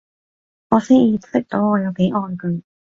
[0.71, 2.63] 我先意識到我有幾愛佢